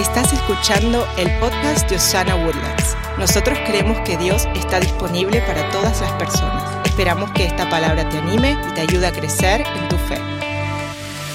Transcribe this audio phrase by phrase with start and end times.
[0.00, 2.96] Estás escuchando el podcast de Osana Woodlands.
[3.18, 6.86] Nosotros creemos que Dios está disponible para todas las personas.
[6.86, 10.16] Esperamos que esta palabra te anime y te ayude a crecer en tu fe.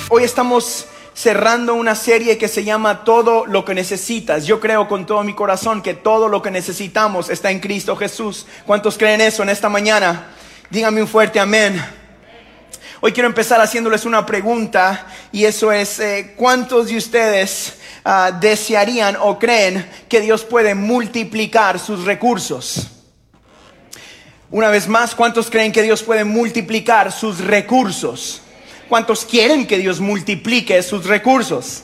[0.10, 4.48] Hoy estamos cerrando una serie que se llama Todo lo que necesitas.
[4.48, 8.48] Yo creo con todo mi corazón que todo lo que necesitamos está en Cristo Jesús.
[8.66, 10.30] ¿Cuántos creen eso en esta mañana?
[10.72, 11.80] Díganme un fuerte amén.
[13.00, 17.76] Hoy quiero empezar haciéndoles una pregunta y eso es, eh, ¿cuántos de ustedes
[18.06, 22.92] uh, desearían o creen que Dios puede multiplicar sus recursos?
[24.52, 28.42] Una vez más, ¿cuántos creen que Dios puede multiplicar sus recursos?
[28.88, 31.84] ¿Cuántos quieren que Dios multiplique sus recursos?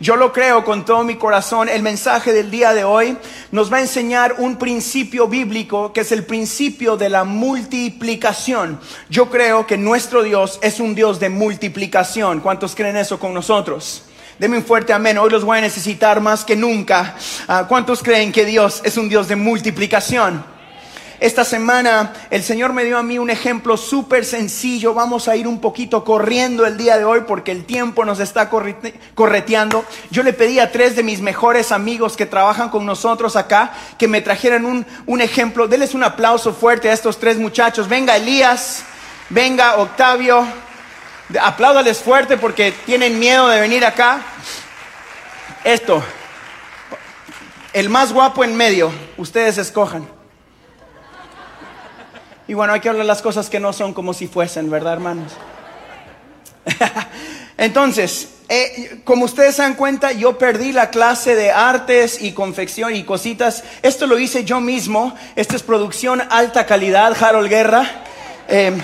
[0.00, 1.68] Yo lo creo con todo mi corazón.
[1.68, 3.16] El mensaje del día de hoy
[3.52, 8.80] nos va a enseñar un principio bíblico que es el principio de la multiplicación.
[9.08, 12.40] Yo creo que nuestro Dios es un Dios de multiplicación.
[12.40, 14.02] ¿Cuántos creen eso con nosotros?
[14.42, 15.18] Deme un fuerte amén.
[15.18, 17.14] Hoy los voy a necesitar más que nunca.
[17.46, 20.44] Ah, ¿Cuántos creen que Dios es un Dios de multiplicación?
[21.20, 24.94] Esta semana el Señor me dio a mí un ejemplo súper sencillo.
[24.94, 28.50] Vamos a ir un poquito corriendo el día de hoy porque el tiempo nos está
[28.50, 29.84] correteando.
[30.10, 34.08] Yo le pedí a tres de mis mejores amigos que trabajan con nosotros acá que
[34.08, 35.68] me trajeran un, un ejemplo.
[35.68, 37.88] Denles un aplauso fuerte a estos tres muchachos.
[37.88, 38.82] Venga Elías,
[39.30, 40.44] venga Octavio.
[41.40, 44.20] Apláudales fuerte porque tienen miedo de venir acá.
[45.64, 46.02] Esto,
[47.72, 50.08] el más guapo en medio, ustedes escojan.
[52.48, 55.32] Y bueno, hay que hablar las cosas que no son como si fuesen, ¿verdad, hermanos?
[57.56, 62.94] Entonces, eh, como ustedes se dan cuenta, yo perdí la clase de artes y confección
[62.94, 63.62] y cositas.
[63.82, 65.14] Esto lo hice yo mismo.
[65.36, 67.88] Esta es producción alta calidad, Harold Guerra.
[68.48, 68.76] Eh,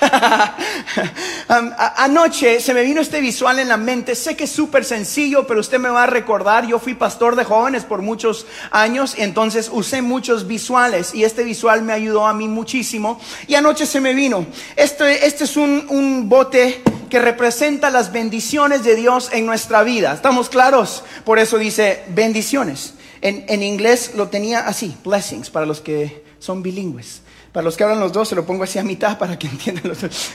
[1.96, 4.14] anoche se me vino este visual en la mente.
[4.14, 6.66] Sé que es súper sencillo, pero usted me va a recordar.
[6.66, 11.82] Yo fui pastor de jóvenes por muchos años entonces usé muchos visuales y este visual
[11.82, 13.20] me ayudó a mí muchísimo.
[13.46, 14.46] Y anoche se me vino.
[14.76, 20.12] Este, este es un, un bote que representa las bendiciones de Dios en nuestra vida.
[20.12, 21.04] ¿Estamos claros?
[21.24, 22.94] Por eso dice bendiciones.
[23.20, 27.22] En, en inglés lo tenía así, blessings, para los que son bilingües.
[27.52, 29.88] Para los que hablan los dos, se lo pongo así a mitad para que entiendan
[29.88, 30.30] los dos.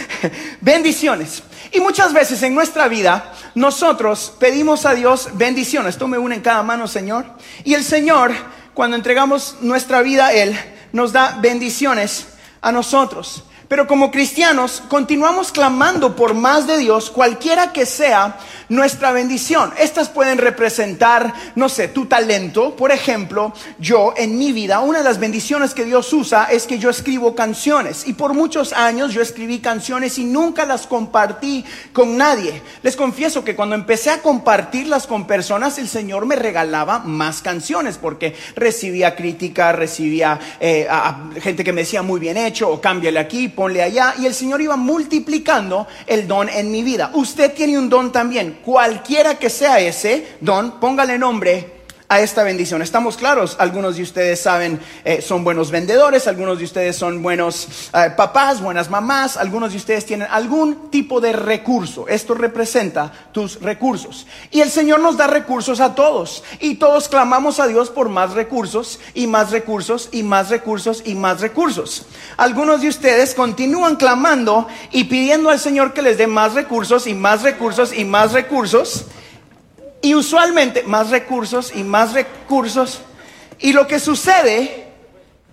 [0.60, 1.42] bendiciones.
[1.72, 5.96] Y muchas veces en nuestra vida, nosotros pedimos a Dios bendiciones.
[5.96, 7.24] Tome una en cada mano, Señor.
[7.64, 8.32] Y el Señor,
[8.74, 10.58] cuando entregamos nuestra vida a Él,
[10.92, 12.26] nos da bendiciones
[12.60, 13.44] a nosotros.
[13.70, 18.36] Pero como cristianos continuamos clamando por más de Dios, cualquiera que sea
[18.68, 19.72] nuestra bendición.
[19.78, 22.74] Estas pueden representar, no sé, tu talento.
[22.74, 26.80] Por ejemplo, yo en mi vida, una de las bendiciones que Dios usa es que
[26.80, 28.08] yo escribo canciones.
[28.08, 32.62] Y por muchos años yo escribí canciones y nunca las compartí con nadie.
[32.82, 37.98] Les confieso que cuando empecé a compartirlas con personas, el Señor me regalaba más canciones
[37.98, 43.20] porque recibía crítica, recibía eh, a gente que me decía muy bien hecho o cámbiale
[43.20, 47.10] aquí ponle allá, y el Señor iba multiplicando el don en mi vida.
[47.12, 51.79] Usted tiene un don también, cualquiera que sea ese don, póngale nombre
[52.10, 52.82] a esta bendición.
[52.82, 53.56] ¿Estamos claros?
[53.60, 58.60] Algunos de ustedes saben, eh, son buenos vendedores, algunos de ustedes son buenos eh, papás,
[58.60, 62.08] buenas mamás, algunos de ustedes tienen algún tipo de recurso.
[62.08, 64.26] Esto representa tus recursos.
[64.50, 66.42] Y el Señor nos da recursos a todos.
[66.58, 71.14] Y todos clamamos a Dios por más recursos y más recursos y más recursos y
[71.14, 72.06] más recursos.
[72.36, 77.14] Algunos de ustedes continúan clamando y pidiendo al Señor que les dé más recursos y
[77.14, 79.04] más recursos y más recursos.
[80.02, 83.00] Y usualmente más recursos y más recursos.
[83.58, 84.88] Y lo que sucede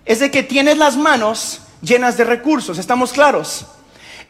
[0.04, 3.66] es de que tienes las manos llenas de recursos, ¿estamos claros?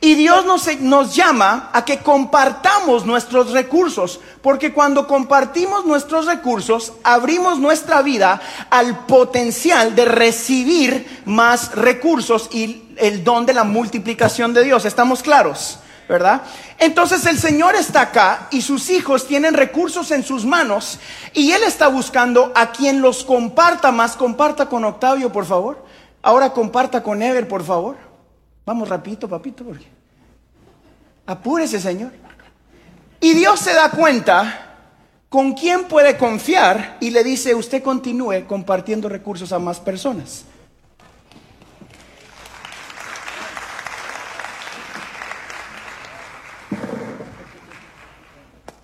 [0.01, 6.93] Y Dios nos, nos, llama a que compartamos nuestros recursos, porque cuando compartimos nuestros recursos,
[7.03, 8.41] abrimos nuestra vida
[8.71, 14.85] al potencial de recibir más recursos y el don de la multiplicación de Dios.
[14.85, 15.81] ¿Estamos claros?
[16.09, 16.43] ¿Verdad?
[16.79, 20.99] Entonces el Señor está acá y sus hijos tienen recursos en sus manos
[21.35, 24.17] y Él está buscando a quien los comparta más.
[24.17, 25.85] Comparta con Octavio, por favor.
[26.23, 27.97] Ahora comparta con Ever, por favor.
[28.65, 29.87] Vamos rapidito, papito, porque
[31.27, 32.13] apúrese, Señor.
[33.21, 34.77] Y Dios se da cuenta
[35.29, 40.45] con quién puede confiar y le dice, usted continúe compartiendo recursos a más personas.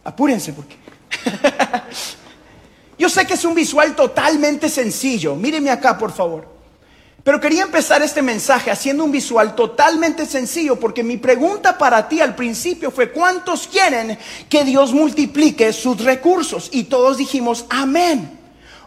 [0.04, 0.76] Apúrense porque...
[2.98, 5.34] Yo sé que es un visual totalmente sencillo.
[5.34, 6.54] Míreme acá, por favor.
[7.24, 12.20] Pero quería empezar este mensaje haciendo un visual totalmente sencillo porque mi pregunta para ti
[12.20, 14.18] al principio fue, ¿cuántos quieren
[14.48, 16.68] que Dios multiplique sus recursos?
[16.70, 18.43] Y todos dijimos, amén.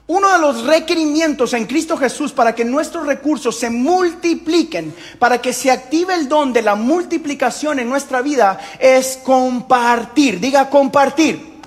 [0.07, 5.51] Uno de los requerimientos en Cristo Jesús para que nuestros recursos se multipliquen, para que
[5.51, 10.39] se active el don de la multiplicación en nuestra vida, es compartir.
[10.39, 11.59] Diga compartir.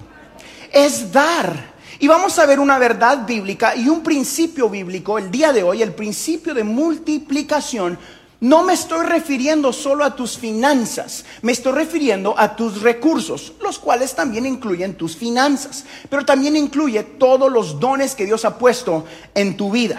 [0.72, 1.70] Es dar.
[1.98, 5.82] Y vamos a ver una verdad bíblica y un principio bíblico el día de hoy,
[5.82, 7.98] el principio de multiplicación.
[8.40, 13.78] No me estoy refiriendo solo a tus finanzas, me estoy refiriendo a tus recursos, los
[13.78, 19.04] cuales también incluyen tus finanzas, pero también incluye todos los dones que Dios ha puesto
[19.34, 19.98] en tu vida.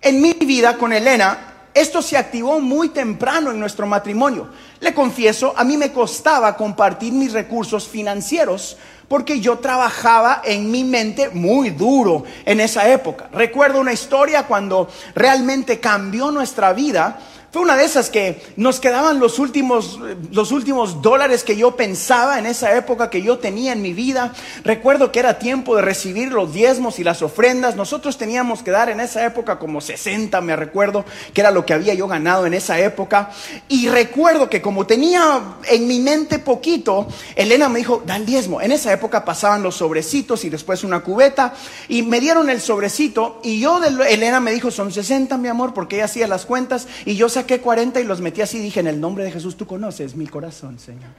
[0.00, 4.48] En mi vida con Elena, esto se activó muy temprano en nuestro matrimonio.
[4.78, 8.76] Le confieso, a mí me costaba compartir mis recursos financieros
[9.08, 13.28] porque yo trabajaba en mi mente muy duro en esa época.
[13.32, 17.18] Recuerdo una historia cuando realmente cambió nuestra vida
[17.52, 19.98] fue una de esas que nos quedaban los últimos,
[20.30, 24.32] los últimos dólares que yo pensaba en esa época que yo tenía en mi vida.
[24.62, 27.74] Recuerdo que era tiempo de recibir los diezmos y las ofrendas.
[27.74, 31.04] Nosotros teníamos que dar en esa época como 60, me recuerdo,
[31.34, 33.30] que era lo que había yo ganado en esa época.
[33.68, 38.60] Y recuerdo que como tenía en mi mente poquito, Elena me dijo, da el diezmo.
[38.60, 41.54] En esa época pasaban los sobrecitos y después una cubeta.
[41.88, 45.74] Y me dieron el sobrecito y yo, de, Elena me dijo, son 60, mi amor,
[45.74, 46.86] porque ella hacía las cuentas.
[47.04, 49.66] Y yo saqué 40 y los metí así dije, en el nombre de Jesús tú
[49.66, 51.10] conoces mi corazón, Señor.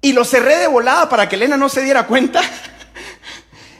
[0.00, 2.40] Y lo cerré de volada para que Elena no se diera cuenta.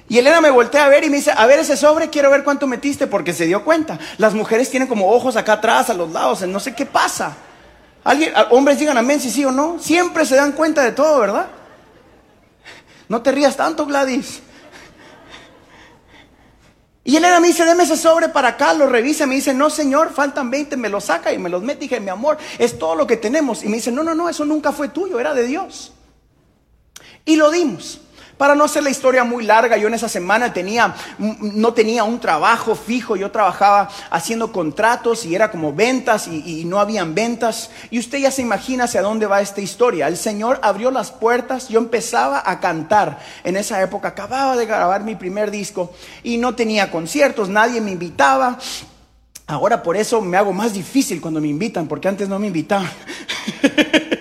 [0.06, 2.44] Y Elena me voltea a ver y me dice, a ver ese sobre, quiero ver
[2.44, 3.98] cuánto metiste, porque se dio cuenta.
[4.18, 7.34] Las mujeres tienen como ojos acá atrás, a los lados, no sé qué pasa.
[8.04, 9.78] ¿Alguien, hombres digan amén si sí o no.
[9.80, 11.46] Siempre se dan cuenta de todo, ¿verdad?
[13.08, 14.42] No te rías tanto, Gladys.
[17.06, 20.14] Y Elena me dice, deme ese sobre para acá, lo revisa, me dice, no señor,
[20.14, 21.80] faltan 20, me lo saca y me los mete.
[21.80, 23.62] Dije, mi amor, es todo lo que tenemos.
[23.62, 25.92] Y me dice, no, no, no, eso nunca fue tuyo, era de Dios.
[27.26, 28.00] Y lo dimos.
[28.36, 32.18] Para no hacer la historia muy larga, yo en esa semana tenía, no tenía un
[32.18, 37.70] trabajo fijo, yo trabajaba haciendo contratos y era como ventas y, y, no habían ventas.
[37.90, 40.08] Y usted ya se imagina hacia dónde va esta historia.
[40.08, 43.20] El Señor abrió las puertas, yo empezaba a cantar.
[43.44, 45.92] En esa época acababa de grabar mi primer disco
[46.22, 48.58] y no tenía conciertos, nadie me invitaba.
[49.46, 52.90] Ahora por eso me hago más difícil cuando me invitan, porque antes no me invitaban.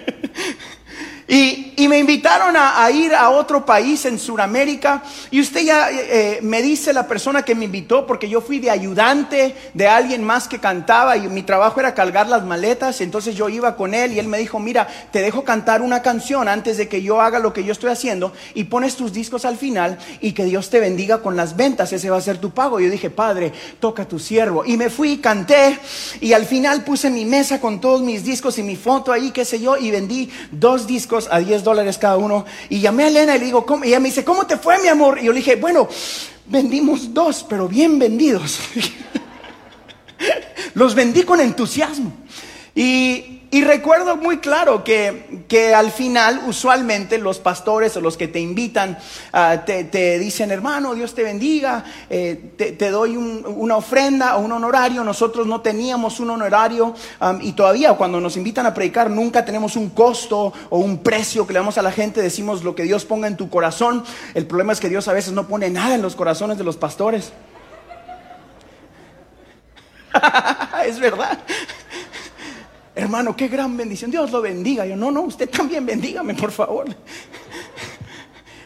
[1.25, 5.03] Y, y, me invitaron a, ir a otro país en Sudamérica.
[5.31, 8.69] Y usted ya eh, me dice la persona que me invitó, porque yo fui de
[8.69, 13.01] ayudante de alguien más que cantaba y mi trabajo era cargar las maletas.
[13.01, 16.47] Entonces yo iba con él y él me dijo, mira, te dejo cantar una canción
[16.47, 19.57] antes de que yo haga lo que yo estoy haciendo y pones tus discos al
[19.57, 21.91] final y que Dios te bendiga con las ventas.
[21.91, 22.79] Ese va a ser tu pago.
[22.79, 24.63] Yo dije, Padre, toca tu siervo.
[24.65, 25.79] Y me fui, canté
[26.21, 29.43] y al final puse mi mesa con todos mis discos y mi foto ahí, qué
[29.43, 32.45] sé yo, y vendí dos discos a 10 dólares cada uno.
[32.69, 33.83] Y llamé a Elena y le digo, ¿cómo?
[33.83, 35.19] Y ella me dice, ¿cómo te fue, mi amor?
[35.19, 35.87] Y yo le dije, bueno,
[36.45, 38.59] vendimos dos, pero bien vendidos.
[40.73, 42.11] Los vendí con entusiasmo.
[42.75, 48.27] Y, y recuerdo muy claro que, que, al final, usualmente, los pastores o los que
[48.27, 48.97] te invitan
[49.31, 54.39] uh, te, te, dicen, hermano, Dios te bendiga, eh, te, doy un, una ofrenda o
[54.39, 55.03] un honorario.
[55.03, 56.95] Nosotros no teníamos un honorario
[57.41, 61.53] y todavía cuando nos invitan a predicar nunca tenemos un costo o un precio que
[61.53, 62.23] le damos a la gente.
[62.23, 64.03] Decimos lo que Dios ponga en tu corazón.
[64.33, 66.77] El problema es que Dios a veces no pone nada en los corazones de los
[66.77, 67.31] pastores.
[70.87, 71.37] es verdad.
[72.95, 74.11] Hermano, qué gran bendición.
[74.11, 74.85] Dios lo bendiga.
[74.85, 76.85] Yo, no, no, usted también bendígame, por favor.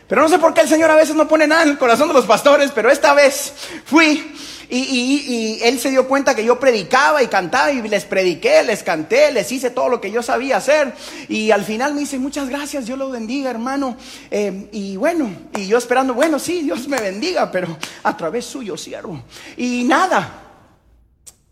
[0.08, 2.08] Pero no sé por qué el Señor a veces no pone nada en el corazón
[2.08, 3.54] de los pastores, pero esta vez
[3.86, 4.34] fui
[4.70, 8.64] y, y, y, él se dio cuenta que yo predicaba y cantaba y les prediqué,
[8.64, 10.94] les canté, les hice todo lo que yo sabía hacer.
[11.30, 13.96] Y al final me dice, muchas gracias, Dios lo bendiga, hermano.
[14.30, 18.76] Eh, y bueno, y yo esperando, bueno, sí, Dios me bendiga, pero a través suyo,
[18.76, 19.22] siervo.
[19.56, 20.47] Y nada,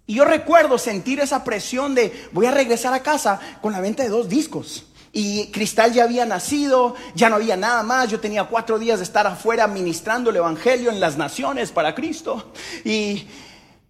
[0.08, 4.04] y yo recuerdo sentir esa presión de voy a regresar a casa con la venta
[4.04, 4.86] de dos discos.
[5.12, 8.10] Y Cristal ya había nacido, ya no había nada más.
[8.10, 12.52] Yo tenía cuatro días de estar afuera ministrando el Evangelio en las naciones para Cristo.
[12.84, 13.26] Y,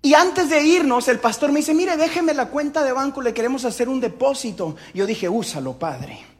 [0.03, 3.33] y antes de irnos, el pastor me dice, mire, déjeme la cuenta de banco, le
[3.33, 4.75] queremos hacer un depósito.
[4.93, 6.34] Yo dije, úsalo, Padre.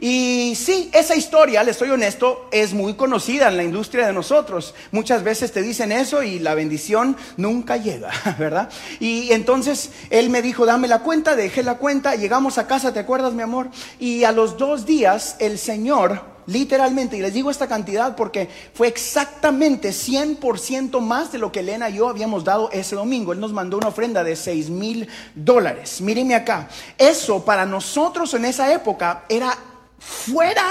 [0.00, 4.74] Y sí, esa historia, le soy honesto, es muy conocida en la industria de nosotros.
[4.92, 8.70] Muchas veces te dicen eso y la bendición nunca llega, ¿verdad?
[8.98, 13.00] Y entonces él me dijo, dame la cuenta, dejé la cuenta, llegamos a casa, ¿te
[13.00, 13.68] acuerdas, mi amor?
[13.98, 18.88] Y a los dos días el Señor literalmente, y les digo esta cantidad porque fue
[18.88, 23.32] exactamente 100% más de lo que Elena y yo habíamos dado ese domingo.
[23.32, 26.00] Él nos mandó una ofrenda de 6 mil dólares.
[26.00, 26.68] Mírenme acá.
[26.98, 29.56] Eso para nosotros en esa época era
[30.00, 30.64] fuera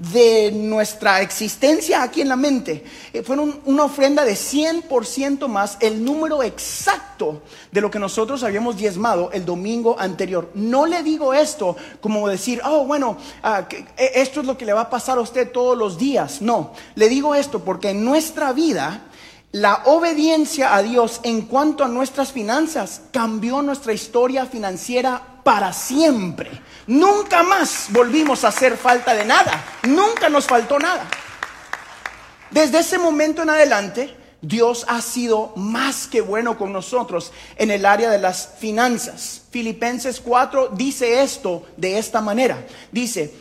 [0.00, 2.84] de nuestra existencia aquí en la mente.
[3.12, 8.78] Eh, fueron una ofrenda de 100% más el número exacto de lo que nosotros habíamos
[8.78, 10.50] diezmado el domingo anterior.
[10.54, 14.72] No le digo esto como decir, oh, bueno, ah, eh, esto es lo que le
[14.72, 16.40] va a pasar a usted todos los días.
[16.40, 19.02] No, le digo esto porque en nuestra vida
[19.52, 26.48] la obediencia a Dios en cuanto a nuestras finanzas cambió nuestra historia financiera para siempre.
[26.86, 29.64] Nunca más volvimos a hacer falta de nada.
[29.82, 31.08] Nunca nos faltó nada.
[32.52, 37.84] Desde ese momento en adelante, Dios ha sido más que bueno con nosotros en el
[37.84, 39.42] área de las finanzas.
[39.50, 42.64] Filipenses 4 dice esto de esta manera.
[42.92, 43.34] Dice,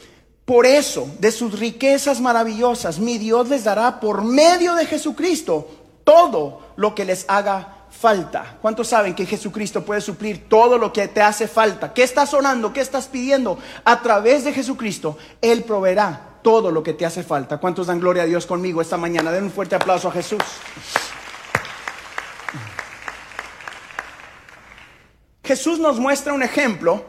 [0.45, 5.69] por eso, de sus riquezas maravillosas, mi Dios les dará por medio de Jesucristo
[6.03, 8.57] todo lo que les haga falta.
[8.61, 11.93] ¿Cuántos saben que Jesucristo puede suplir todo lo que te hace falta?
[11.93, 12.73] ¿Qué estás orando?
[12.73, 13.57] ¿Qué estás pidiendo?
[13.83, 17.57] A través de Jesucristo, Él proveerá todo lo que te hace falta.
[17.57, 19.31] ¿Cuántos dan gloria a Dios conmigo esta mañana?
[19.31, 20.41] Den un fuerte aplauso a Jesús.
[25.43, 27.03] Jesús nos muestra un ejemplo.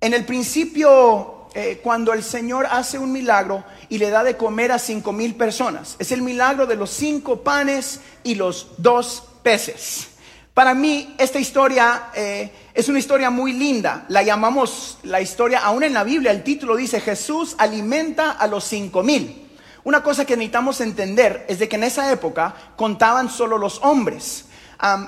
[0.00, 4.70] En el principio, eh, cuando el Señor hace un milagro y le da de comer
[4.70, 10.08] a cinco mil personas, es el milagro de los cinco panes y los dos peces.
[10.54, 14.04] Para mí esta historia eh, es una historia muy linda.
[14.08, 18.64] La llamamos la historia, aún en la Biblia el título dice Jesús alimenta a los
[18.64, 19.48] cinco mil.
[19.84, 24.44] Una cosa que necesitamos entender es de que en esa época contaban solo los hombres.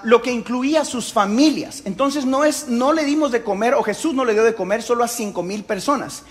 [0.04, 1.82] lo que incluía sus familias.
[1.84, 4.84] Entonces no es, no le dimos de comer, o Jesús no le dio de comer
[4.84, 6.22] solo a cinco mil personas.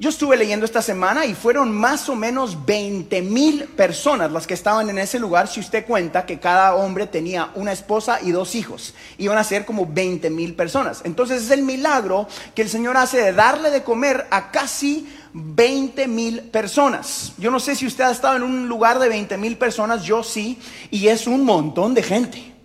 [0.00, 4.54] Yo estuve leyendo esta semana y fueron más o menos 20 mil personas las que
[4.54, 5.48] estaban en ese lugar.
[5.48, 9.64] Si usted cuenta que cada hombre tenía una esposa y dos hijos, iban a ser
[9.64, 11.00] como 20 mil personas.
[11.02, 16.06] Entonces es el milagro que el Señor hace de darle de comer a casi 20
[16.06, 17.32] mil personas.
[17.36, 20.22] Yo no sé si usted ha estado en un lugar de 20 mil personas, yo
[20.22, 20.60] sí,
[20.92, 22.57] y es un montón de gente.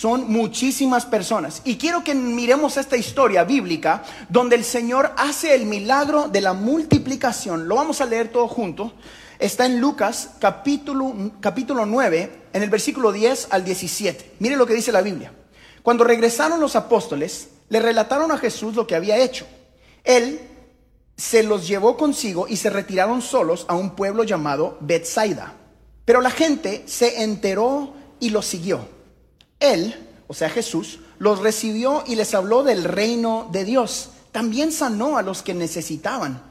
[0.00, 1.60] Son muchísimas personas.
[1.66, 6.54] Y quiero que miremos esta historia bíblica donde el Señor hace el milagro de la
[6.54, 7.68] multiplicación.
[7.68, 8.94] Lo vamos a leer todo junto.
[9.38, 14.36] Está en Lucas capítulo, capítulo 9, en el versículo 10 al 17.
[14.38, 15.34] Mire lo que dice la Biblia.
[15.82, 19.46] Cuando regresaron los apóstoles, le relataron a Jesús lo que había hecho.
[20.02, 20.40] Él
[21.14, 25.56] se los llevó consigo y se retiraron solos a un pueblo llamado Bethsaida.
[26.06, 28.98] Pero la gente se enteró y lo siguió.
[29.60, 29.94] Él,
[30.26, 34.10] o sea Jesús, los recibió y les habló del reino de Dios.
[34.32, 36.42] También sanó a los que necesitaban.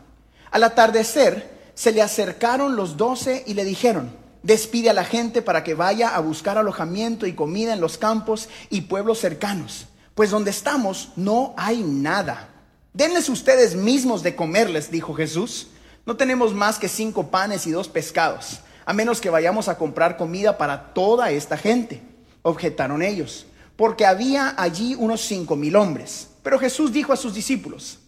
[0.51, 5.63] Al atardecer se le acercaron los doce y le dijeron, despide a la gente para
[5.63, 10.51] que vaya a buscar alojamiento y comida en los campos y pueblos cercanos, pues donde
[10.51, 12.50] estamos no hay nada.
[12.94, 15.68] Denles ustedes mismos de comerles, dijo Jesús.
[16.06, 20.18] No tenemos más que cinco panes y dos pescados, a menos que vayamos a comprar
[20.18, 22.09] comida para toda esta gente
[22.41, 26.29] objetaron ellos, porque había allí unos cinco mil hombres.
[26.43, 28.00] Pero Jesús dijo a sus discípulos,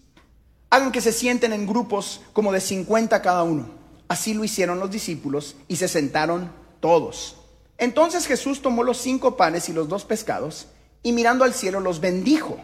[0.70, 3.70] hagan que se sienten en grupos como de cincuenta cada uno.
[4.08, 7.38] Así lo hicieron los discípulos y se sentaron todos.
[7.78, 10.68] Entonces Jesús tomó los cinco panes y los dos pescados
[11.04, 12.58] y mirando al cielo los bendijo.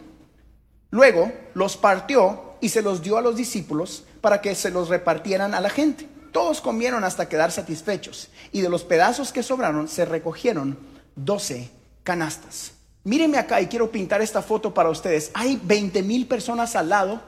[0.89, 5.53] Luego los partió y se los dio a los discípulos para que se los repartieran
[5.53, 6.07] a la gente.
[6.31, 10.77] Todos comieron hasta quedar satisfechos y de los pedazos que sobraron se recogieron
[11.17, 11.69] 12
[12.03, 12.71] canastas.
[13.03, 15.31] Mírenme acá y quiero pintar esta foto para ustedes.
[15.33, 17.21] Hay 20 mil personas al lado.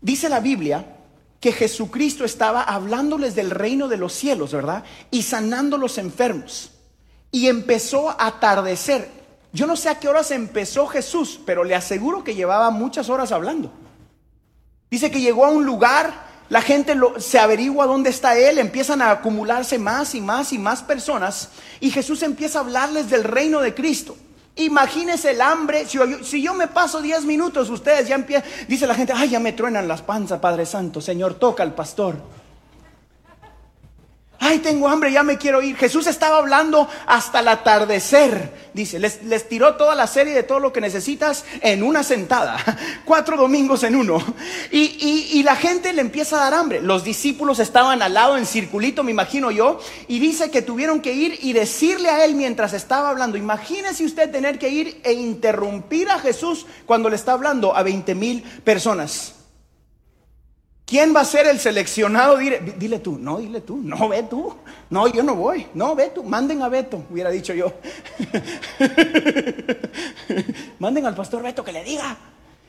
[0.00, 0.96] Dice la Biblia
[1.40, 4.84] que Jesucristo estaba hablándoles del reino de los cielos, ¿verdad?
[5.10, 6.72] Y sanando los enfermos.
[7.30, 9.10] Y empezó a atardecer.
[9.52, 13.32] Yo no sé a qué horas empezó Jesús, pero le aseguro que llevaba muchas horas
[13.32, 13.70] hablando.
[14.90, 19.10] Dice que llegó a un lugar la gente se averigua dónde está Él, empiezan a
[19.10, 21.50] acumularse más y más y más personas
[21.80, 24.16] y Jesús empieza a hablarles del reino de Cristo.
[24.56, 28.86] Imagínense el hambre, si yo, si yo me paso 10 minutos, ustedes ya empiezan, dice
[28.86, 32.16] la gente, ay, ya me truenan las panzas, Padre Santo, Señor, toca al pastor
[34.40, 35.76] ay, tengo hambre, ya me quiero ir.
[35.76, 38.68] Jesús estaba hablando hasta el atardecer.
[38.72, 42.58] Dice, les, les, tiró toda la serie de todo lo que necesitas en una sentada,
[43.04, 44.22] cuatro domingos en uno.
[44.70, 46.80] Y, y, la gente le empieza a dar hambre.
[46.80, 51.12] Los discípulos estaban al lado en circulito, me imagino yo, y dice que tuvieron que
[51.12, 53.38] ir y decirle a él mientras estaba hablando.
[53.38, 58.14] Imagínese usted tener que ir e interrumpir a Jesús cuando le está hablando a 20
[58.14, 59.37] mil personas.
[60.88, 62.38] ¿Quién va a ser el seleccionado?
[62.38, 64.54] Dile, dile, tú, no, dile tú, no, ve tú.
[64.88, 67.74] No, yo no voy, no, ve tú, manden a Beto, hubiera dicho yo.
[70.78, 72.16] manden al pastor Beto que le diga.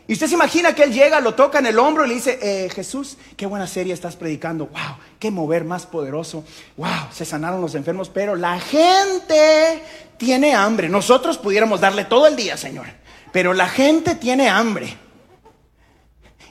[0.06, 2.38] Y usted se imagina que él llega, lo toca en el hombro y le dice,
[2.42, 6.44] eh, Jesús, qué buena serie estás predicando, wow, qué mover más poderoso,
[6.76, 9.82] wow, se sanaron los enfermos, pero la gente
[10.18, 10.90] tiene hambre.
[10.90, 12.88] Nosotros pudiéramos darle todo el día, Señor,
[13.32, 14.98] pero la gente tiene hambre.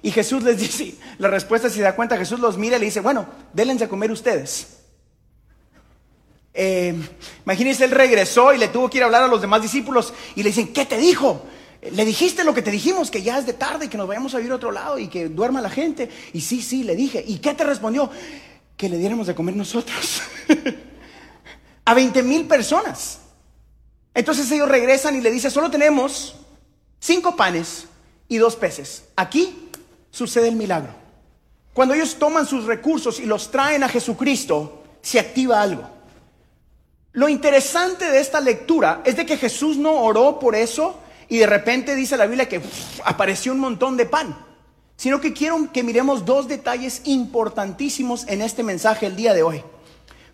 [0.03, 3.01] Y Jesús les dice, la respuesta si da cuenta, Jesús los mira y le dice,
[3.01, 4.79] bueno, délense a comer ustedes.
[6.55, 6.95] Eh,
[7.45, 10.43] imagínense, él regresó y le tuvo que ir a hablar a los demás discípulos y
[10.43, 11.43] le dicen, ¿qué te dijo?
[11.93, 14.35] Le dijiste lo que te dijimos, que ya es de tarde y que nos vayamos
[14.35, 16.11] a ir a otro lado y que duerma la gente.
[16.33, 17.25] Y sí, sí, le dije.
[17.27, 18.11] ¿Y qué te respondió?
[18.77, 20.23] Que le diéramos de comer nosotros.
[21.85, 23.21] a 20 mil personas.
[24.13, 26.35] Entonces ellos regresan y le dicen, solo tenemos
[26.99, 27.87] cinco panes
[28.27, 29.05] y dos peces.
[29.15, 29.68] Aquí
[30.19, 30.93] sucede el milagro.
[31.73, 35.89] Cuando ellos toman sus recursos y los traen a Jesucristo, se activa algo.
[37.13, 40.99] Lo interesante de esta lectura es de que Jesús no oró por eso
[41.29, 42.61] y de repente dice la Biblia que
[43.05, 44.37] apareció un montón de pan,
[44.97, 49.63] sino que quiero que miremos dos detalles importantísimos en este mensaje el día de hoy.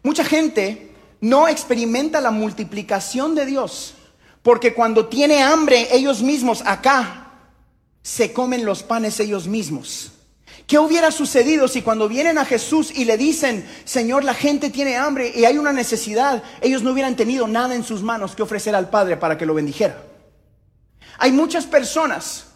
[0.03, 3.95] Mucha gente no experimenta la multiplicación de Dios
[4.43, 7.24] porque cuando tiene hambre ellos mismos acá
[8.05, 10.13] se comen los panes ellos mismos.
[10.67, 14.97] ¿Qué hubiera sucedido si cuando vienen a Jesús y le dicen, Señor, la gente tiene
[14.97, 18.75] hambre y hay una necesidad, ellos no hubieran tenido nada en sus manos que ofrecer
[18.75, 20.05] al Padre para que lo bendijera?
[21.19, 22.47] Hay muchas personas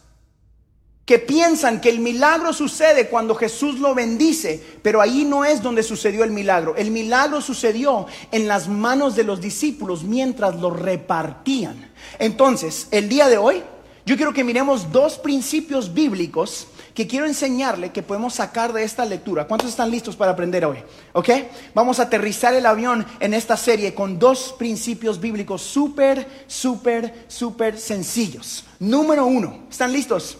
[1.06, 5.82] que piensan que el milagro sucede cuando Jesús lo bendice, pero ahí no es donde
[5.82, 6.76] sucedió el milagro.
[6.76, 11.90] El milagro sucedió en las manos de los discípulos mientras lo repartían.
[12.18, 13.62] Entonces, el día de hoy
[14.08, 19.04] yo quiero que miremos dos principios bíblicos que quiero enseñarle que podemos sacar de esta
[19.04, 19.46] lectura.
[19.46, 20.78] ¿Cuántos están listos para aprender hoy?
[21.12, 21.28] ¿Ok?
[21.74, 27.78] Vamos a aterrizar el avión en esta serie con dos principios bíblicos súper, súper, súper
[27.78, 28.64] sencillos.
[28.78, 30.38] Número uno, ¿están listos?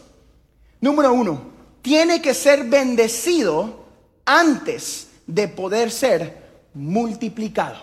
[0.81, 1.51] Número uno,
[1.83, 3.85] tiene que ser bendecido
[4.25, 7.77] antes de poder ser multiplicado.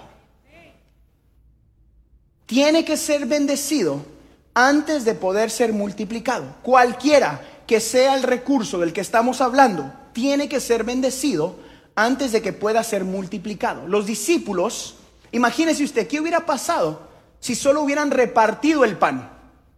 [2.48, 4.15] Tiene que ser bendecido
[4.56, 6.46] antes de poder ser multiplicado.
[6.64, 11.58] Cualquiera que sea el recurso del que estamos hablando, tiene que ser bendecido
[11.96, 13.88] antes de que pueda ser multiplicado.
[13.88, 14.96] Los discípulos,
[15.32, 17.08] imagínese usted, ¿qué hubiera pasado
[17.40, 19.30] si solo hubieran repartido el pan?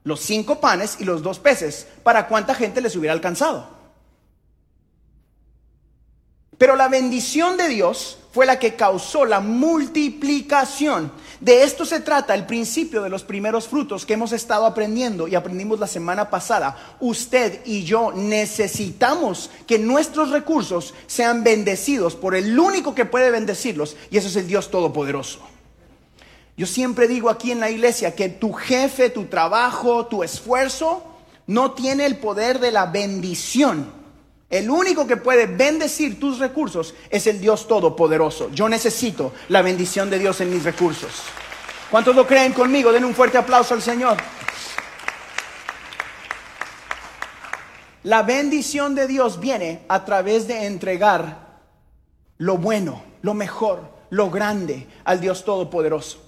[0.03, 1.87] Los cinco panes y los dos peces.
[2.03, 3.76] ¿Para cuánta gente les hubiera alcanzado?
[6.57, 11.11] Pero la bendición de Dios fue la que causó la multiplicación.
[11.39, 15.35] De esto se trata el principio de los primeros frutos que hemos estado aprendiendo y
[15.35, 16.95] aprendimos la semana pasada.
[16.99, 23.95] Usted y yo necesitamos que nuestros recursos sean bendecidos por el único que puede bendecirlos
[24.09, 25.39] y eso es el Dios Todopoderoso.
[26.57, 31.03] Yo siempre digo aquí en la iglesia que tu jefe, tu trabajo, tu esfuerzo
[31.45, 33.96] no tiene el poder de la bendición
[34.49, 38.49] el único que puede bendecir tus recursos es el Dios Todopoderoso.
[38.51, 41.11] Yo necesito la bendición de Dios en mis recursos.
[41.91, 42.91] ¿Cuántos lo creen conmigo?
[42.91, 44.17] Den un fuerte aplauso al Señor.
[48.03, 51.59] La bendición de Dios viene a través de entregar
[52.37, 53.81] lo bueno, lo mejor,
[54.11, 56.23] lo grande al Dios Todopoderoso.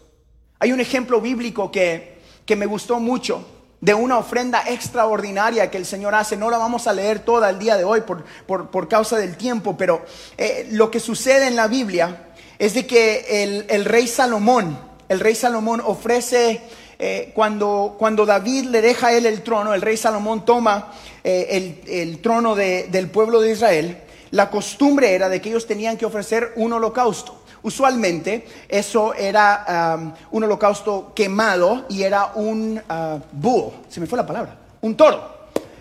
[0.60, 3.46] Hay un ejemplo bíblico que, que me gustó mucho
[3.82, 6.36] de una ofrenda extraordinaria que el Señor hace.
[6.36, 9.78] No la vamos a leer toda el día de hoy por, por, causa del tiempo,
[9.78, 10.06] pero
[10.38, 15.36] eh, lo que sucede en la Biblia es de que el, rey Salomón, el rey
[15.36, 16.62] Salomón ofrece,
[17.00, 20.92] eh, cuando, cuando David le deja a él el trono, el rey Salomón toma
[21.24, 23.98] eh, el, trono del pueblo de Israel,
[24.32, 27.39] la costumbre era de que ellos tenían que ofrecer un holocausto.
[27.62, 34.18] Usualmente eso era um, un holocausto quemado y era un uh, búho, se me fue
[34.18, 35.40] la palabra, un toro.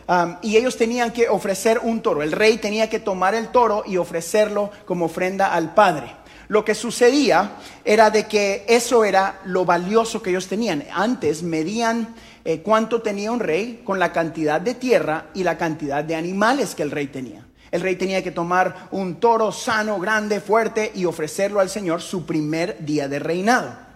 [0.09, 2.23] Um, y ellos tenían que ofrecer un toro.
[2.23, 6.17] El rey tenía que tomar el toro y ofrecerlo como ofrenda al Padre.
[6.49, 7.53] Lo que sucedía
[7.85, 10.85] era de que eso era lo valioso que ellos tenían.
[10.95, 12.15] Antes medían
[12.45, 16.75] eh, cuánto tenía un rey con la cantidad de tierra y la cantidad de animales
[16.75, 17.48] que el rey tenía.
[17.71, 22.25] El rey tenía que tomar un toro sano, grande, fuerte y ofrecerlo al Señor su
[22.25, 23.89] primer día de reinado.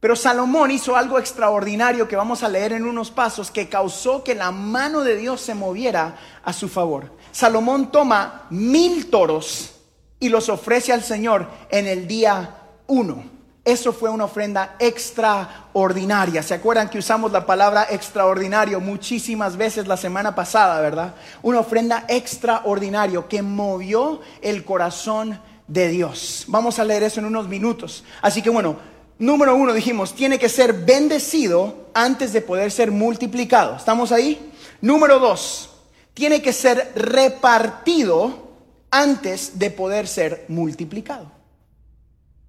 [0.00, 4.34] Pero Salomón hizo algo extraordinario que vamos a leer en unos pasos que causó que
[4.34, 7.12] la mano de Dios se moviera a su favor.
[7.32, 9.74] Salomón toma mil toros
[10.18, 13.39] y los ofrece al Señor en el día uno.
[13.70, 16.42] Eso fue una ofrenda extraordinaria.
[16.42, 21.14] ¿Se acuerdan que usamos la palabra extraordinario muchísimas veces la semana pasada, verdad?
[21.40, 26.46] Una ofrenda extraordinario que movió el corazón de Dios.
[26.48, 28.02] Vamos a leer eso en unos minutos.
[28.20, 28.76] Así que bueno,
[29.20, 33.76] número uno dijimos, tiene que ser bendecido antes de poder ser multiplicado.
[33.76, 34.50] ¿Estamos ahí?
[34.80, 35.70] Número dos,
[36.12, 38.50] tiene que ser repartido
[38.90, 41.39] antes de poder ser multiplicado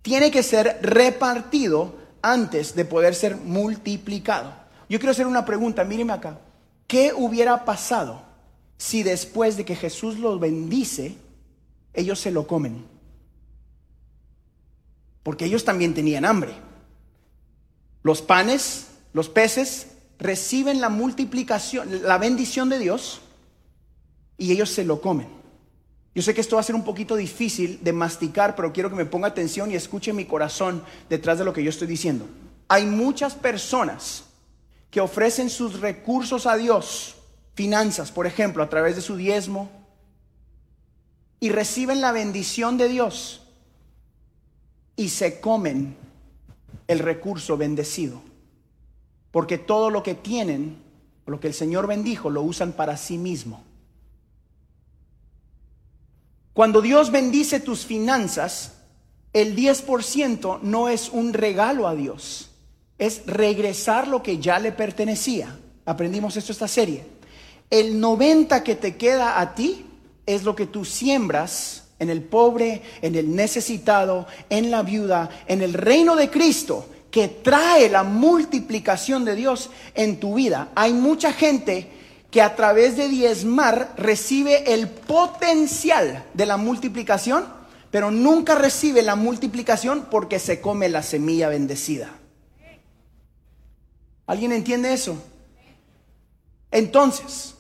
[0.01, 4.53] tiene que ser repartido antes de poder ser multiplicado.
[4.89, 6.39] Yo quiero hacer una pregunta, míreme acá.
[6.87, 8.23] ¿Qué hubiera pasado
[8.77, 11.15] si después de que Jesús los bendice,
[11.93, 12.85] ellos se lo comen?
[15.23, 16.53] Porque ellos también tenían hambre.
[18.03, 19.87] Los panes, los peces,
[20.19, 23.21] reciben la multiplicación, la bendición de Dios
[24.37, 25.40] y ellos se lo comen.
[26.13, 28.95] Yo sé que esto va a ser un poquito difícil de masticar, pero quiero que
[28.95, 32.25] me ponga atención y escuche mi corazón detrás de lo que yo estoy diciendo.
[32.67, 34.25] Hay muchas personas
[34.89, 37.15] que ofrecen sus recursos a Dios,
[37.53, 39.71] finanzas, por ejemplo, a través de su diezmo,
[41.39, 43.47] y reciben la bendición de Dios
[44.95, 45.95] y se comen
[46.87, 48.21] el recurso bendecido.
[49.31, 50.77] Porque todo lo que tienen,
[51.25, 53.63] lo que el Señor bendijo, lo usan para sí mismo.
[56.53, 58.73] Cuando Dios bendice tus finanzas,
[59.33, 62.49] el 10% no es un regalo a Dios,
[62.97, 65.57] es regresar lo que ya le pertenecía.
[65.85, 67.05] Aprendimos esto esta serie.
[67.69, 69.85] El 90 que te queda a ti
[70.25, 75.61] es lo que tú siembras en el pobre, en el necesitado, en la viuda, en
[75.61, 80.69] el reino de Cristo, que trae la multiplicación de Dios en tu vida.
[80.75, 81.89] Hay mucha gente
[82.31, 87.45] que a través de diezmar recibe el potencial de la multiplicación,
[87.91, 92.09] pero nunca recibe la multiplicación porque se come la semilla bendecida.
[94.25, 95.21] ¿Alguien entiende eso?
[96.71, 97.55] Entonces,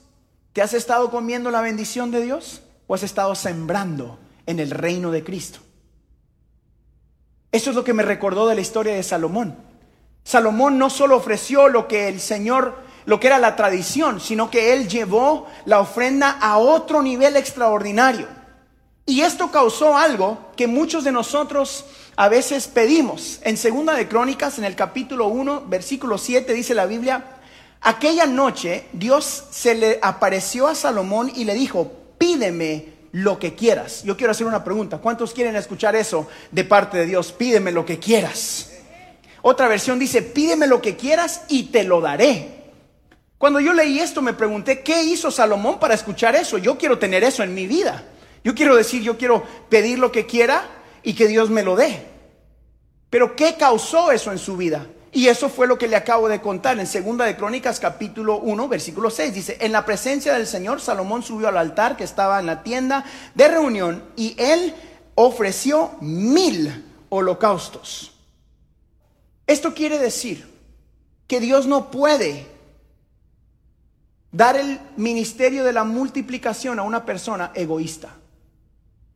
[0.53, 5.11] ¿te has estado comiendo la bendición de Dios o has estado sembrando en el reino
[5.11, 5.59] de Cristo?
[7.51, 9.57] Eso es lo que me recordó de la historia de Salomón.
[10.23, 14.73] Salomón no solo ofreció lo que el Señor lo que era la tradición, sino que
[14.73, 18.27] él llevó la ofrenda a otro nivel extraordinario.
[19.05, 21.85] Y esto causó algo que muchos de nosotros
[22.15, 23.39] a veces pedimos.
[23.43, 27.25] En Segunda de Crónicas, en el capítulo 1, versículo 7, dice la Biblia,
[27.81, 34.03] aquella noche Dios se le apareció a Salomón y le dijo, pídeme lo que quieras.
[34.03, 37.31] Yo quiero hacer una pregunta, ¿cuántos quieren escuchar eso de parte de Dios?
[37.31, 38.71] Pídeme lo que quieras.
[39.41, 42.60] Otra versión dice, pídeme lo que quieras y te lo daré.
[43.41, 46.59] Cuando yo leí esto me pregunté, ¿qué hizo Salomón para escuchar eso?
[46.59, 48.03] Yo quiero tener eso en mi vida.
[48.43, 50.63] Yo quiero decir, yo quiero pedir lo que quiera
[51.01, 52.05] y que Dios me lo dé.
[53.09, 54.85] Pero ¿qué causó eso en su vida?
[55.11, 58.67] Y eso fue lo que le acabo de contar en Segunda de Crónicas capítulo 1
[58.67, 59.33] versículo 6.
[59.33, 63.05] Dice, en la presencia del Señor Salomón subió al altar que estaba en la tienda
[63.33, 64.75] de reunión y él
[65.15, 68.13] ofreció mil holocaustos.
[69.47, 70.47] Esto quiere decir
[71.25, 72.60] que Dios no puede
[74.31, 78.15] dar el ministerio de la multiplicación a una persona egoísta.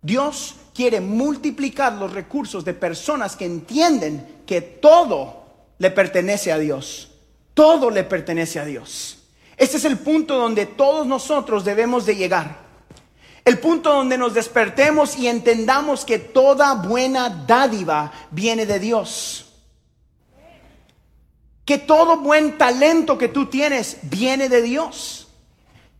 [0.01, 5.45] Dios quiere multiplicar los recursos de personas que entienden que todo
[5.79, 7.11] le pertenece a Dios.
[7.53, 9.19] Todo le pertenece a Dios.
[9.57, 12.65] Este es el punto donde todos nosotros debemos de llegar.
[13.45, 19.44] El punto donde nos despertemos y entendamos que toda buena dádiva viene de Dios
[21.65, 25.27] que todo buen talento que tú tienes viene de Dios,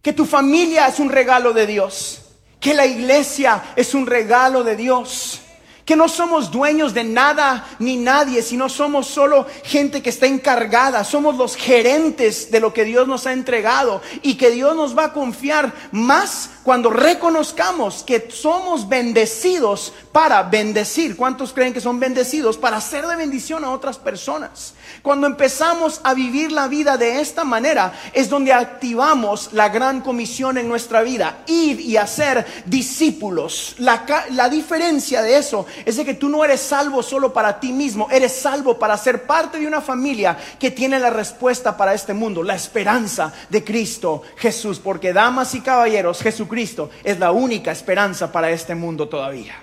[0.02, 2.22] que tu familia es un regalo de Dios,
[2.60, 5.42] que la iglesia es un regalo de Dios,
[5.86, 11.04] que no somos dueños de nada ni nadie, sino somos solo gente que está encargada,
[11.04, 15.06] somos los gerentes de lo que Dios nos ha entregado y que Dios nos va
[15.06, 21.16] a confiar más cuando reconozcamos que somos bendecidos para bendecir.
[21.16, 22.58] ¿Cuántos creen que son bendecidos?
[22.58, 24.74] Para hacer de bendición a otras personas.
[25.04, 30.58] Cuando empezamos a vivir la vida de esta manera, es donde activamos la gran comisión
[30.58, 33.76] en nuestra vida, ir y hacer discípulos.
[33.78, 37.72] La, la diferencia de eso es de que tú no eres salvo solo para ti
[37.72, 42.14] mismo, eres salvo para ser parte de una familia que tiene la respuesta para este
[42.14, 44.80] mundo, la esperanza de Cristo Jesús.
[44.80, 49.56] Porque damas y caballeros, Jesucristo es la única esperanza para este mundo todavía.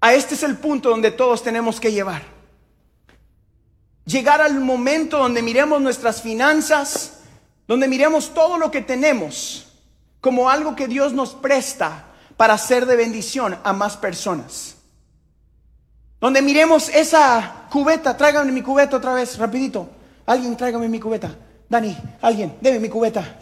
[0.00, 2.38] A este es el punto donde todos tenemos que llevar
[4.08, 7.20] llegar al momento donde miremos nuestras finanzas,
[7.68, 9.66] donde miremos todo lo que tenemos
[10.20, 12.06] como algo que Dios nos presta
[12.38, 14.76] para ser de bendición a más personas.
[16.20, 19.90] Donde miremos esa cubeta, tráigame mi cubeta otra vez, rapidito.
[20.24, 21.34] Alguien tráigame mi cubeta.
[21.68, 23.38] Dani, alguien, deme mi cubeta.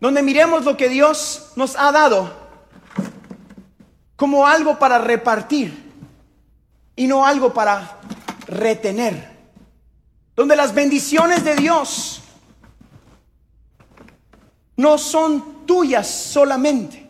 [0.00, 2.32] Donde miremos lo que Dios nos ha dado
[4.16, 5.92] como algo para repartir
[6.96, 7.98] y no algo para
[8.46, 9.32] retener.
[10.34, 12.22] Donde las bendiciones de Dios
[14.76, 17.01] no son tuyas solamente,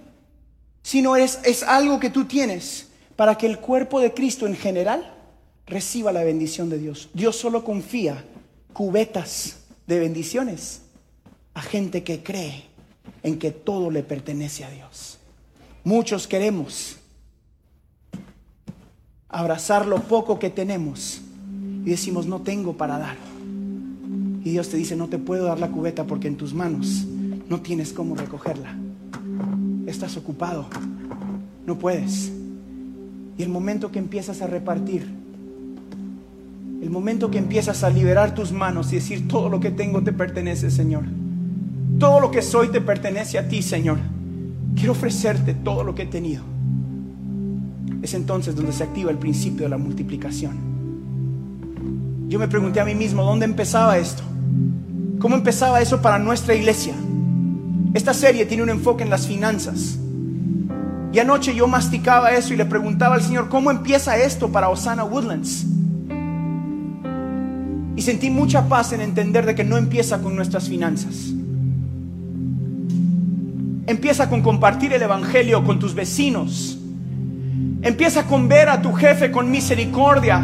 [0.83, 5.15] sino es, es algo que tú tienes para que el cuerpo de Cristo en general
[5.67, 7.09] reciba la bendición de Dios.
[7.15, 8.25] Dios solo confía
[8.73, 10.83] cubetas de bendiciones
[11.55, 12.65] a gente que cree
[13.23, 15.19] en que todo le pertenece a Dios.
[15.85, 16.97] Muchos queremos
[19.29, 21.21] abrazar lo poco que tenemos
[21.85, 23.17] y decimos, no tengo para dar.
[24.45, 27.05] Y Dios te dice, no te puedo dar la cubeta porque en tus manos
[27.49, 28.77] no tienes cómo recogerla.
[29.93, 30.65] Estás ocupado,
[31.67, 32.33] no puedes.
[33.37, 35.07] Y el momento que empiezas a repartir,
[36.81, 40.15] el momento que empiezas a liberar tus manos y decir, todo lo que tengo te
[40.15, 41.05] pertenece, Señor.
[41.99, 43.99] Todo lo que soy te pertenece a ti, Señor.
[44.75, 46.43] Quiero ofrecerte todo lo que he tenido.
[48.01, 50.57] Es entonces donde se activa el principio de la multiplicación.
[52.29, 54.23] Yo me pregunté a mí mismo, ¿dónde empezaba esto?
[55.19, 56.95] ¿Cómo empezaba eso para nuestra iglesia?
[57.95, 59.99] Esta serie tiene un enfoque en las finanzas.
[61.13, 65.05] Y anoche yo masticaba eso y le preguntaba al Señor, ¿cómo empieza esto para Osana
[65.05, 65.67] Woodlands?
[67.95, 71.33] Y sentí mucha paz en entender de que no empieza con nuestras finanzas.
[73.87, 76.79] Empieza con compartir el Evangelio con tus vecinos.
[77.83, 80.41] Empieza con ver a tu jefe con misericordia.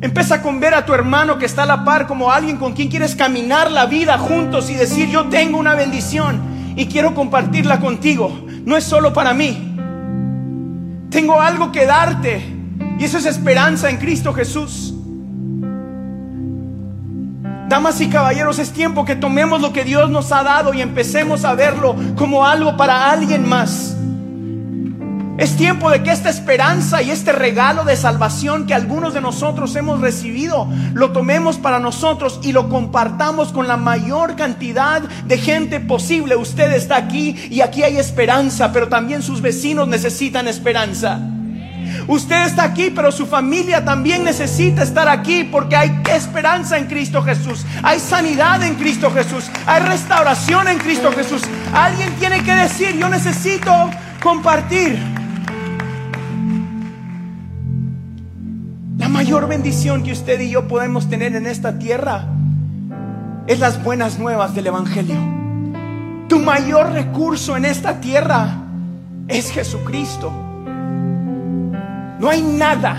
[0.00, 2.88] Empieza con ver a tu hermano que está a la par como alguien con quien
[2.88, 6.47] quieres caminar la vida juntos y decir yo tengo una bendición
[6.78, 8.32] y quiero compartirla contigo.
[8.64, 9.74] No es solo para mí.
[11.10, 12.40] Tengo algo que darte.
[13.00, 14.94] Y eso es esperanza en Cristo Jesús.
[17.68, 21.44] Damas y caballeros, es tiempo que tomemos lo que Dios nos ha dado y empecemos
[21.44, 23.97] a verlo como algo para alguien más.
[25.38, 29.76] Es tiempo de que esta esperanza y este regalo de salvación que algunos de nosotros
[29.76, 35.78] hemos recibido, lo tomemos para nosotros y lo compartamos con la mayor cantidad de gente
[35.78, 36.34] posible.
[36.34, 41.20] Usted está aquí y aquí hay esperanza, pero también sus vecinos necesitan esperanza.
[42.08, 47.22] Usted está aquí, pero su familia también necesita estar aquí porque hay esperanza en Cristo
[47.22, 47.64] Jesús.
[47.84, 49.48] Hay sanidad en Cristo Jesús.
[49.66, 51.42] Hay restauración en Cristo Jesús.
[51.72, 53.72] Alguien tiene que decir, yo necesito
[54.20, 55.17] compartir.
[59.28, 62.24] Mayor bendición que usted y yo podemos tener en esta tierra
[63.46, 65.16] es las buenas nuevas del Evangelio.
[66.30, 68.56] Tu mayor recurso en esta tierra
[69.28, 70.32] es Jesucristo.
[72.18, 72.96] No hay nada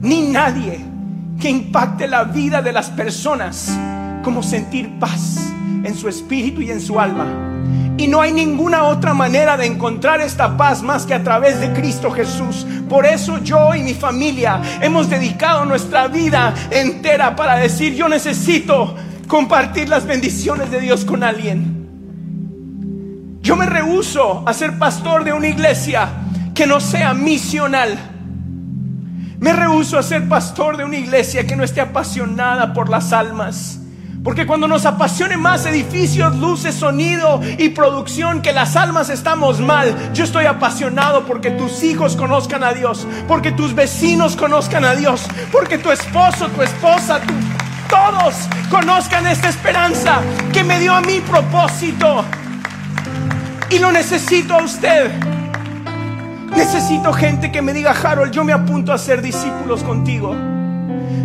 [0.00, 0.84] ni nadie
[1.40, 3.76] que impacte la vida de las personas
[4.22, 7.26] como sentir paz en su espíritu y en su alma
[8.00, 11.70] y no hay ninguna otra manera de encontrar esta paz más que a través de
[11.74, 12.66] Cristo Jesús.
[12.88, 18.96] Por eso yo y mi familia hemos dedicado nuestra vida entera para decir, yo necesito
[19.28, 21.76] compartir las bendiciones de Dios con alguien.
[23.42, 26.08] Yo me rehuso a ser pastor de una iglesia
[26.54, 27.98] que no sea misional.
[29.40, 33.79] Me rehuso a ser pastor de una iglesia que no esté apasionada por las almas.
[34.22, 40.12] Porque cuando nos apasione más edificios, luces, sonido y producción, que las almas estamos mal.
[40.12, 45.22] Yo estoy apasionado porque tus hijos conozcan a Dios, porque tus vecinos conozcan a Dios,
[45.50, 47.20] porque tu esposo, tu esposa,
[47.88, 48.34] todos
[48.70, 50.20] conozcan esta esperanza
[50.52, 52.24] que me dio a mi propósito.
[53.70, 55.12] Y lo necesito a usted.
[56.54, 60.36] Necesito gente que me diga, Harold, yo me apunto a ser discípulos contigo.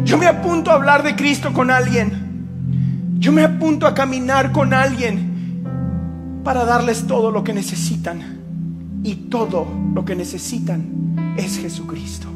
[0.05, 2.24] Yo me apunto a hablar de Cristo con alguien.
[3.25, 5.63] Yo me apunto a caminar con alguien
[6.43, 9.01] para darles todo lo que necesitan.
[9.03, 12.27] Y todo lo que necesitan es Jesucristo.